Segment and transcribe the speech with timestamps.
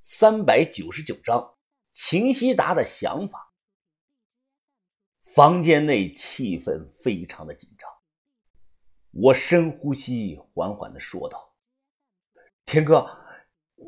[0.00, 1.56] 三百九十九章，
[1.90, 3.52] 秦希达的想法。
[5.24, 7.90] 房间内气氛非常的紧张，
[9.10, 11.52] 我深呼吸，缓缓的说道
[12.64, 13.18] ：“田哥，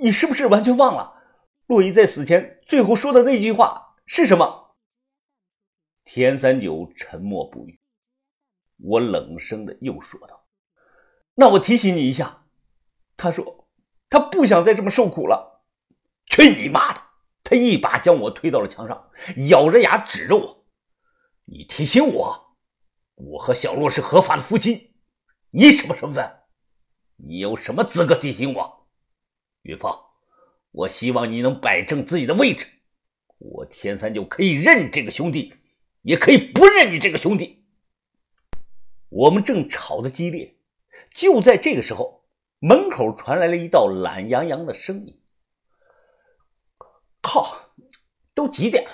[0.01, 1.15] 你是不是完全忘了
[1.67, 4.77] 洛伊在死前最后说的那句话是什么？”
[6.05, 7.81] 田三九沉默不语，
[8.79, 10.45] 我冷声的又说道
[11.35, 12.47] ：“那我提醒你一下，
[13.17, 13.69] 他说
[14.11, 15.49] 他不想再这么受苦了。”
[16.31, 17.03] 去你妈的！
[17.43, 19.11] 他一把将我推到了墙上，
[19.49, 20.65] 咬着牙指着我
[21.45, 22.57] ：“你提醒我，
[23.17, 24.95] 我和小洛是合法的夫妻，
[25.51, 26.33] 你什么身份？
[27.17, 28.87] 你有什么资格提醒我？”
[29.63, 29.99] 云芳，
[30.71, 32.67] 我希望你能摆正自己的位置。
[33.39, 35.53] 我天三九可以认这个兄弟，
[36.03, 37.65] 也可以不认你这个兄弟。
[39.09, 40.57] 我们正吵得激烈，
[41.13, 42.25] 就在这个时候，
[42.61, 45.20] 门口传来了一道懒洋洋的声音。
[47.21, 47.73] 靠！
[48.35, 48.91] 都几点了？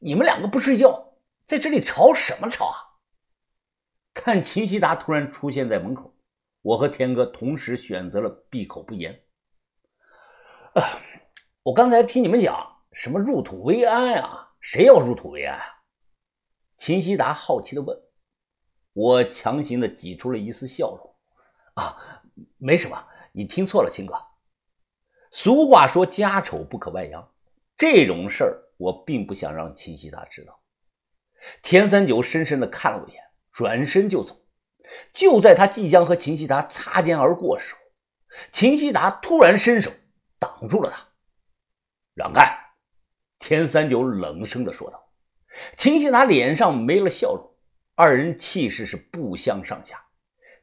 [0.00, 1.14] 你们两个不睡觉，
[1.46, 2.76] 在这里吵什么吵啊？
[4.14, 6.14] 看秦希达突然出现在门口，
[6.62, 9.24] 我和天哥同时选择了闭口不言。
[10.74, 10.82] 啊！
[11.62, 14.52] 我刚才听你们讲什么入土为安啊？
[14.60, 15.58] 谁要入土为安？
[15.58, 15.64] 啊
[16.76, 17.98] 秦希达好奇的问。
[18.92, 21.16] 我强行的挤出了一丝笑容。
[21.74, 22.22] 啊，
[22.56, 24.14] 没什么，你听错了，秦哥。
[25.30, 27.32] 俗话说，家丑不可外扬。
[27.78, 30.60] 这种事儿，我并不想让秦希达知道。
[31.62, 34.36] 田三九深深的看了我一眼，转身就走。
[35.12, 37.80] 就在他即将和秦希达擦肩而过时候，
[38.50, 39.92] 秦希达突然伸手
[40.40, 41.06] 挡住了他。
[42.14, 42.44] 让开！
[43.38, 45.12] 田三九冷声的说道。
[45.76, 47.48] 秦希达脸上没了笑容，
[47.94, 50.02] 二人气势是不相上下，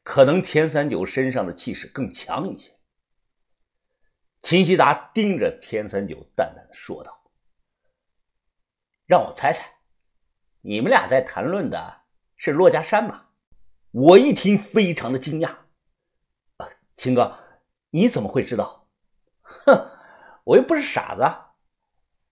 [0.04, 2.74] 可能田三九身上的气势更强一些。
[4.46, 7.20] 秦希达盯着田三九，淡淡的说道
[9.08, 9.66] ：“让我猜猜，
[10.62, 12.02] 你们俩在谈论的
[12.36, 13.26] 是骆家山吗？”
[13.90, 15.50] 我一听，非常的惊讶。
[16.62, 17.36] “啊，秦哥，
[17.90, 18.88] 你怎么会知道
[19.42, 19.90] ？”“哼，
[20.44, 21.24] 我又不是傻子。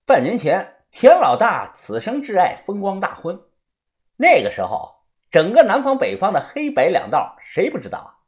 [0.05, 3.41] 半年前，田老大此生挚爱风光大婚，
[4.17, 8.21] 那个时候，整个南方北方的黑白两道，谁不知道啊？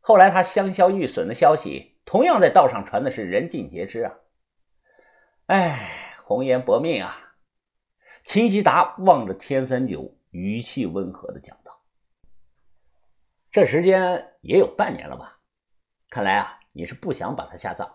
[0.00, 4.14] 后来他香消玉损的消息。”同样在道上传的是人尽皆知啊！
[5.46, 5.88] 哎，
[6.26, 7.16] 红颜薄命啊！
[8.22, 11.80] 秦希达望着天三九，语气温和的讲道
[13.50, 15.40] ：“这时间也有半年了吧？
[16.10, 17.90] 看来啊，你是不想把他下葬，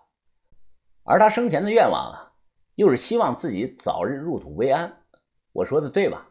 [1.03, 2.33] 而他生前的愿望啊，
[2.73, 5.03] 又是希望自己早日入土为安。
[5.51, 6.27] 我说的对吧？”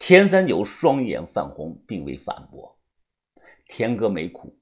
[0.00, 2.76] 天三九双眼泛红，并未反驳。
[3.68, 4.58] 天哥没哭。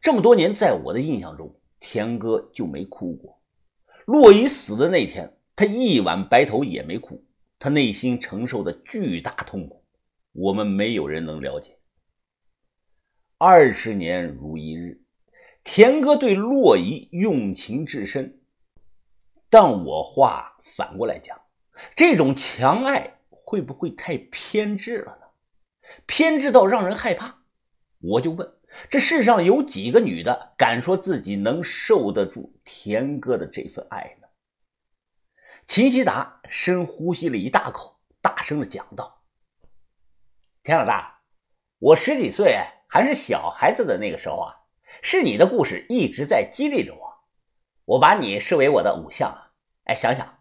[0.00, 3.38] 这么多年，在我的印象中，田哥就没哭过。
[4.06, 7.22] 洛伊死的那天，他一晚白头也没哭。
[7.58, 9.84] 他内心承受的巨大痛苦，
[10.32, 11.76] 我们没有人能了解。
[13.36, 15.02] 二十年如一日，
[15.62, 18.40] 田哥对洛伊用情至深。
[19.50, 21.38] 但我话反过来讲，
[21.94, 25.26] 这种强爱会不会太偏执了呢？
[26.06, 27.42] 偏执到让人害怕？
[28.00, 28.50] 我就问。
[28.88, 34.28] 这世上有几个女的敢说自己能受得住田哥的这份爱呢？
[35.66, 39.22] 秦希达深呼吸了一大口，大声的讲道
[40.62, 41.20] ：“田老大，
[41.78, 42.58] 我十几岁
[42.88, 44.54] 还是小孩子的那个时候啊，
[45.02, 47.14] 是你的故事一直在激励着我，
[47.84, 49.52] 我把你视为我的偶像啊！
[49.84, 50.38] 哎，想想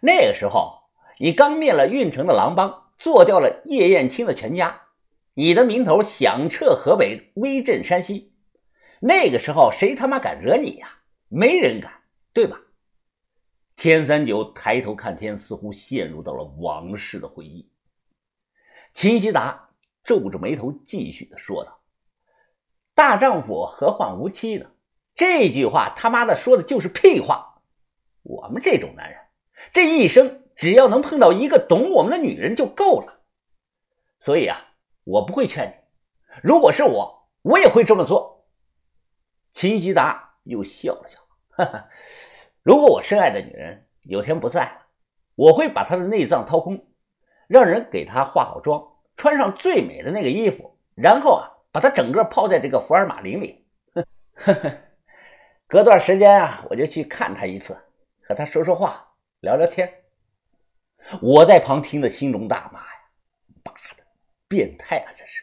[0.00, 0.84] 那个时候，
[1.18, 4.88] 你刚灭了运城的狼帮，做掉了叶燕青的全家。”
[5.34, 8.34] 你的名头响彻河北，威震山西。
[9.00, 10.98] 那个时候，谁他妈敢惹你呀？
[11.28, 12.02] 没人敢，
[12.34, 12.60] 对吧？
[13.74, 17.70] 天三九抬头看天，似乎陷入到了往事的回忆。
[18.92, 19.70] 秦希达
[20.04, 21.80] 皱着眉头，继续的说道
[22.94, 24.70] ：“大丈夫何患无妻呢？
[25.14, 27.62] 这句话他妈的说的就是屁话。
[28.22, 29.18] 我们这种男人，
[29.72, 33.22] 这一生只要能碰到一个懂我们的女人就够了。
[34.20, 34.68] 所以啊。”
[35.04, 35.74] 我不会劝你，
[36.42, 38.46] 如果是我，我也会这么做。
[39.52, 41.18] 秦希达又笑了笑，
[41.50, 41.88] 哈哈，
[42.62, 44.86] 如果我深爱的女人有天不在了，
[45.34, 46.86] 我会把她的内脏掏空，
[47.48, 48.82] 让人给她化好妆，
[49.16, 53.66] 穿上最美的那个衣服，然后啊，把她整个泡在这个福尔马林里。
[53.94, 54.78] 呵呵，
[55.66, 57.76] 隔段时间啊，我就去看她一次，
[58.22, 59.92] 和她说说话，聊聊天。
[61.20, 62.91] 我在旁听的心中大骂。
[64.52, 65.08] 变态啊！
[65.16, 65.40] 这是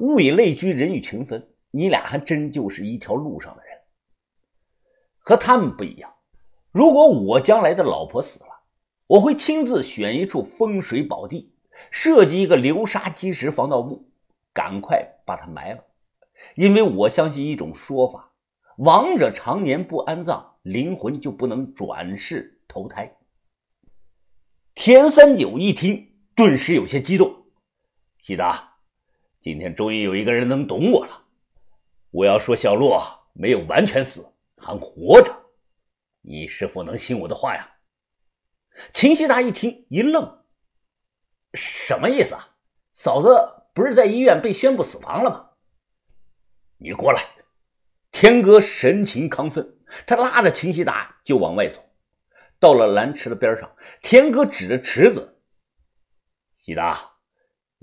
[0.00, 1.48] 物以类聚，人以群分。
[1.70, 3.78] 你俩还真就是一条路上的人。
[5.20, 6.12] 和他们不一样，
[6.72, 8.50] 如果我将来的老婆死了，
[9.06, 11.54] 我会亲自选一处风水宝地，
[11.92, 14.10] 设计一个流沙基石防盗墓，
[14.52, 15.84] 赶快把她埋了。
[16.56, 18.32] 因为我相信一种说法：
[18.78, 23.16] 亡者常年不安葬，灵魂就不能转世投胎。
[24.74, 27.41] 田三九一听，顿时有些激动。
[28.22, 28.76] 喜达，
[29.40, 31.24] 今天终于有一个人能懂我了。
[32.12, 33.02] 我要说，小洛
[33.32, 34.24] 没有完全死，
[34.56, 35.34] 还活着。
[36.20, 37.68] 你是否能信我的话呀？
[38.94, 40.44] 秦希达一听，一愣
[41.54, 42.48] ：“什么意思啊？
[42.92, 43.28] 嫂子
[43.74, 45.50] 不是在医院被宣布死亡了吗？”
[46.78, 47.20] 你过来。
[48.12, 51.82] 天哥神情亢奋，他拉着秦希达就往外走。
[52.60, 55.40] 到了蓝池的边上，天哥指着池子
[56.56, 57.11] ：“希达，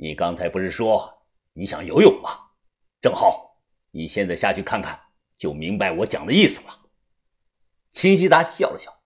[0.01, 2.29] 你刚才不是说你想游泳吗？
[3.01, 3.57] 正好，
[3.91, 4.97] 你现在下去看看，
[5.37, 6.79] 就明白我讲的意思了。”
[7.91, 8.97] 秦西达笑了笑：“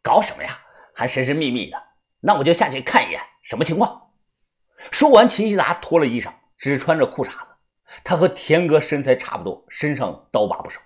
[0.00, 0.58] 搞什么呀？
[0.94, 1.76] 还神神秘秘的？
[2.20, 4.14] 那我就下去看一眼，什么情况？”
[4.90, 7.52] 说完，秦西达脱了衣裳，只穿着裤衩子。
[8.02, 10.80] 他和田哥身材差不多，身上刀疤不少。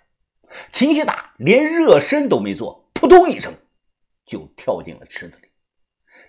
[0.73, 3.55] 秦西达连热身都没做，扑通一声。
[4.25, 5.49] 就跳进了池子里。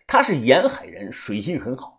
[0.05, 1.96] 他是沿海人，水性很好。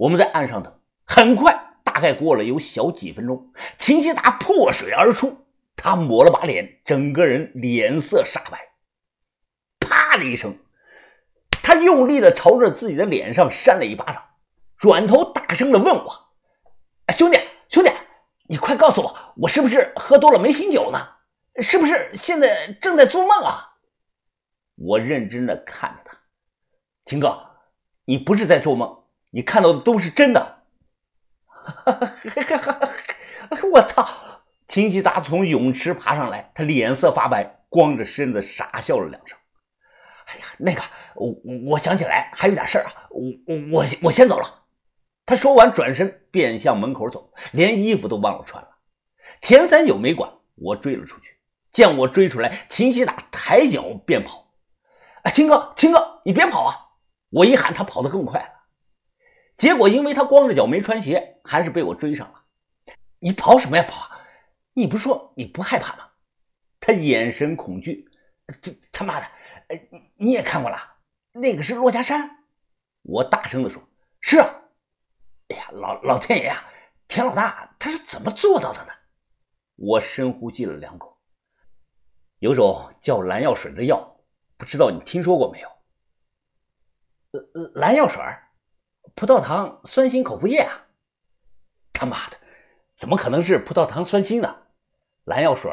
[0.00, 1.52] 我们在岸上等，很快，
[1.84, 5.46] 大概过了有小几分钟，秦希达破水而出。
[5.76, 8.58] 他抹了把脸，整个人脸色煞白。
[9.78, 10.56] 啪的一声，
[11.50, 14.24] 他用力的朝着自己的脸上扇了一巴掌，
[14.78, 16.30] 转头大声的问我
[17.04, 17.38] ：“哎兄弟，
[17.68, 17.90] 兄弟，
[18.48, 20.98] 你快告诉我，我是不是喝多了没醒酒呢？
[21.60, 23.76] 是不是现在正在做梦啊？”
[24.76, 26.18] 我认真的看着他，
[27.04, 27.38] 秦哥，
[28.06, 28.99] 你不是在做梦，
[29.30, 30.62] 你看到的都是真的。
[31.48, 32.90] 哈哈哈哈
[33.72, 34.08] 我操！
[34.68, 39.36] 秦希达从泳池爬上来，他脸色发白，光着身子傻笑了两声。
[40.26, 40.80] 哎呀，那个，
[41.16, 41.34] 我
[41.70, 43.20] 我想起来还有点事儿啊，我
[43.72, 44.64] 我我先走了。
[45.26, 48.68] 他说完，转身便向门口走，连衣服都忘了穿了。
[49.40, 51.36] 田三九没管，我追了出去。
[51.72, 54.52] 见我追出来，秦希达抬脚便跑。
[55.22, 56.74] 哎，秦哥，秦哥，你别跑啊！
[57.30, 58.48] 我一喊，他跑得更快了。
[59.60, 62.44] 结果，因为他光着脚没穿鞋，还是被我追上了。
[63.18, 64.10] 你跑什么呀跑？
[64.72, 66.08] 你不说你不害怕吗？
[66.80, 68.08] 他眼神恐惧。
[68.62, 69.26] 这他妈的，
[69.68, 70.78] 哎，你也看过了？
[71.32, 72.38] 那个是骆家山。
[73.02, 73.86] 我大声的说
[74.22, 74.38] ：“是。”
[75.52, 76.64] 哎呀，老老天爷呀，
[77.06, 78.92] 田老大他是怎么做到的呢？
[79.76, 81.18] 我深呼吸了两口，
[82.38, 84.16] 有种叫蓝药水的药。
[84.56, 85.68] 不知道你听说过没有？
[87.32, 88.22] 呃，蓝药水
[89.14, 90.86] 葡萄糖酸锌口服液啊！
[91.92, 92.36] 他妈的，
[92.96, 94.62] 怎么可能是葡萄糖酸锌呢？
[95.24, 95.70] 蓝药水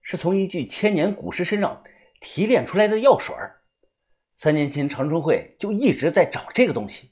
[0.00, 1.82] 是从一具千年古尸身上
[2.20, 3.36] 提炼出来的药水
[4.36, 7.10] 三年前长春会就一直在找这个东西，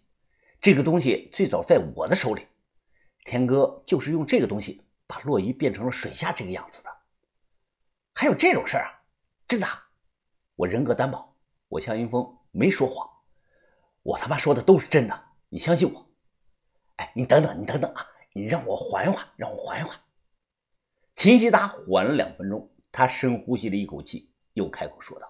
[0.61, 2.47] 这个东西最早在我的手里，
[3.25, 6.91] 天哥就是用这个东西把洛伊变成了水下这个样子的。
[8.15, 9.03] 还有这种事儿啊？
[9.47, 9.67] 真的？
[10.55, 11.37] 我人格担保，
[11.69, 13.07] 我向云峰没说谎，
[14.03, 16.07] 我他妈说的都是真的，你相信我。
[16.97, 19.99] 哎，你等等，你等等啊，你让我缓一缓，让我缓一缓。
[21.15, 25.27] 秦希达缓了两分钟，他深呼吸了一口气，又开口说道：“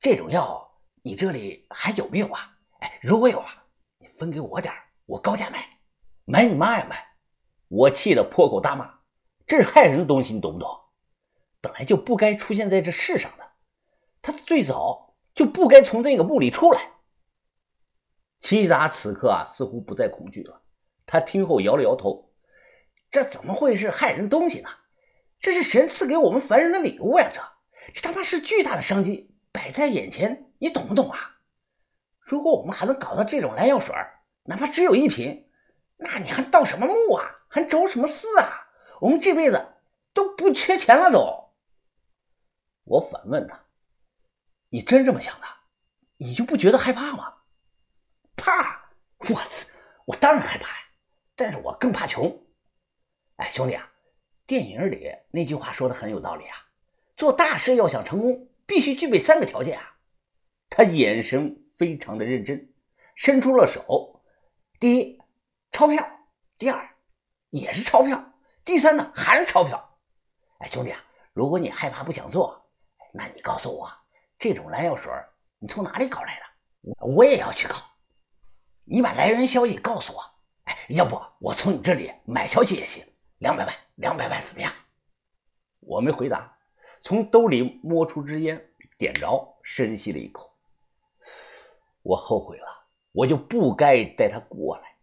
[0.00, 0.68] 这种药
[1.02, 2.56] 你这里还有没有啊？
[2.80, 3.64] 哎，如果有啊，
[3.98, 4.72] 你分给我点
[5.06, 5.68] 我高价卖。
[6.24, 7.04] 买你妈呀买！”
[7.68, 9.00] 我气得破口大骂
[9.46, 10.68] ：“这是害人的东西，你懂不懂？
[11.60, 13.44] 本来就不该出现在这世上的。”
[14.22, 16.90] 他最早就不该从那个墓里出来。
[18.46, 20.62] 齐达此刻啊，似乎不再恐惧了。
[21.04, 22.30] 他听后摇了摇头
[23.10, 24.68] ：“这怎么会是害人东西呢？
[25.40, 27.28] 这是神赐给我们凡人的礼物呀！
[27.34, 27.42] 这
[27.92, 31.38] 这他妈是巨大的商机，摆在眼前，你懂不懂啊？
[32.20, 33.92] 如果我们还能搞到这种蓝药水，
[34.44, 35.48] 哪怕只有一瓶，
[35.96, 37.24] 那你还盗什么墓啊？
[37.48, 38.68] 还找什么私啊？
[39.00, 39.74] 我们这辈子
[40.14, 41.50] 都不缺钱了都。”
[42.86, 43.64] 我反问他。
[44.68, 45.46] 你真这么想的？
[46.18, 47.35] 你就不觉得害怕吗？
[48.36, 48.90] 怕！
[49.18, 49.68] 我操！
[50.04, 50.84] 我当然害怕呀，
[51.34, 52.44] 但是我更怕穷。
[53.36, 53.90] 哎，兄弟啊，
[54.46, 56.56] 电影里那句话说的很有道理啊，
[57.16, 59.96] 做大事要想成功，必须具备三个条件啊。
[60.70, 62.72] 他眼神非常的认真，
[63.16, 64.22] 伸出了手。
[64.78, 65.20] 第一，
[65.72, 66.02] 钞票；
[66.56, 66.88] 第二，
[67.50, 68.16] 也是钞票；
[68.64, 69.98] 第三呢，还是钞票。
[70.58, 71.02] 哎，兄弟啊，
[71.32, 72.64] 如果你害怕不想做，
[73.12, 73.90] 那你告诉我。
[74.38, 75.10] 这种蓝药水
[75.58, 77.06] 你从哪里搞来的？
[77.06, 77.74] 我也要去搞。
[78.88, 80.22] 你把来人消息告诉我。
[80.64, 83.04] 哎，要不我从你这里买消息也行，
[83.38, 84.72] 两百万，两百万怎么样？
[85.80, 86.56] 我没回答，
[87.02, 88.64] 从兜里摸出支烟，
[88.96, 90.50] 点着，深吸了一口。
[92.02, 92.66] 我后悔了，
[93.12, 94.95] 我就不该带他过来。